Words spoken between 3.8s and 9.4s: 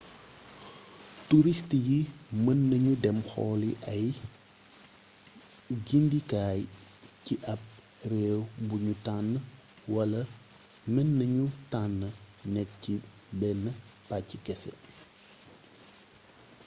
ay gindikaay ci ap réew buñu tànn